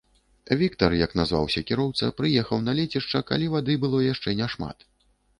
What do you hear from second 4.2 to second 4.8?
няшмат.